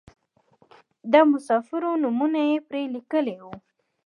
[1.11, 3.53] د مسافرو نومونه یې پرې لیکلي وو.